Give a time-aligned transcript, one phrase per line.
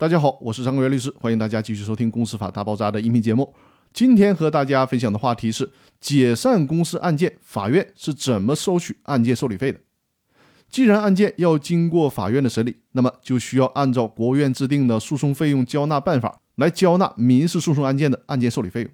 [0.00, 3.54] 大家好，我是张国元律师，欢迎大家继续收听《公司法大爆炸》的音频节目。
[3.92, 9.78] 今天和大家分享的话题是解散公司案件，法院是怎么收取案件受理费的？
[10.70, 18.90] 既然案件要经过法院的审理，那么就需要按照国务院制定的诉讼费用交纳办法来交纳民事诉讼案件的案件受理费用。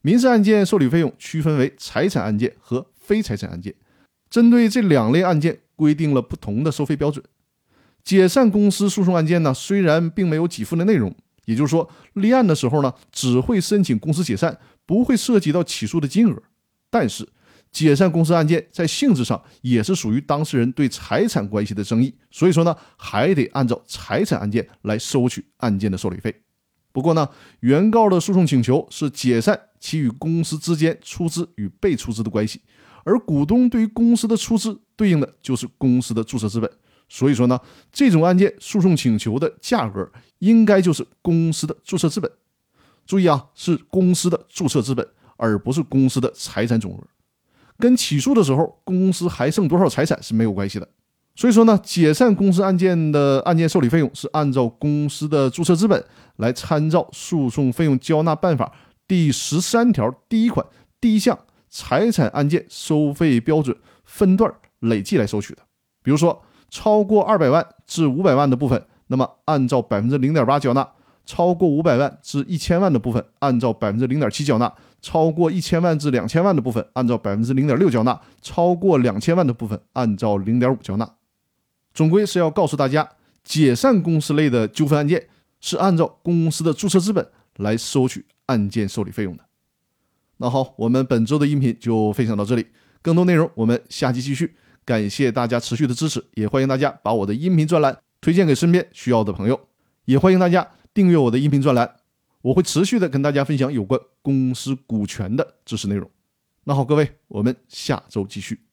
[0.00, 3.72] 民事案件受理费用区分为财产案件和非财产案件，
[4.28, 7.24] 针对这两类案件规定了不同的收费标准。
[8.06, 11.12] 解散公司诉讼案件呢，虽然并没有给付的内容，
[11.44, 14.56] 也就是说，立案的时候呢，只会申请公司解散，
[14.86, 16.40] 不会涉及到起诉的金额。
[16.88, 17.28] 但是，
[17.72, 26.32] 解散公司案件在性质上也是属于当事人对财产关系的争议，所以说呢，还得按照财产案件来收取案件的受理费。
[26.92, 27.28] 不过呢，
[27.58, 32.62] 原告的诉讼请求是解散其与公司之间出资与被出资的关系，
[33.04, 36.70] 而股东对于公司的出资对应的就是公司的注册资本。
[37.08, 37.60] 所以说呢，
[37.92, 40.10] 这种案件诉讼请求的价格
[40.40, 42.30] 应该就是公司的注册资本。
[43.06, 47.04] 注意啊，是公司的注册资本，而不是公司的财产总额。
[47.78, 50.88] 跟起诉的时候公司还剩多少财产是没有关系的。
[51.36, 56.04] 所以说呢，解散公司案件的案件受理费用是按照公司的注册资本
[56.38, 58.72] 来参照诉讼费用交纳办法
[59.06, 60.66] 第十三条第一款
[61.00, 61.38] 第一项
[61.68, 65.62] 财产案件收费标准分段累计来收取的。
[66.02, 66.42] 比如说。
[66.68, 70.82] 超过二百万至五百万的部分，那么按照百分之零点八缴纳；
[71.24, 74.68] 超过五百万至一千万的部分，按照百分之零点七缴纳；
[75.00, 81.08] 超过一千万至两千万的部分，按照百分之零点六缴纳；超过两千万的部分，按照零点五缴纳。
[81.94, 83.08] 总归是要告诉大家，
[83.42, 85.28] 解散公司类的纠纷案件
[85.60, 87.26] 是按照公司的注册资本
[87.56, 89.44] 来收取案件受理费用的。
[90.38, 92.66] 那好，我们本周的音频就分享到这里，
[93.00, 94.56] 更多内容我们下期继续。
[94.86, 99.68] 感谢大家持续的支持，也欢迎大家把我的音频专栏推荐给身边需要的朋友，
[100.04, 101.96] 也欢迎大家订阅我的音频专栏，
[102.40, 106.08] 我会持续的跟大家分享有关公司股权的知识内容。
[106.62, 108.65] 那好，各位，我们下周继续。